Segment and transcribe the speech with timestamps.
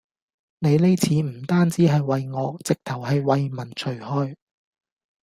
[0.57, 4.35] 你呢次唔單止係為我，直頭係為民除害